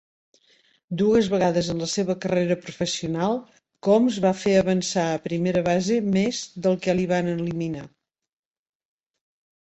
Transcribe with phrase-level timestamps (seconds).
[1.01, 3.37] Dues vegades en la seva carrera professional
[3.89, 7.87] Combs va fer avançar a primera base més del que li van eliminar.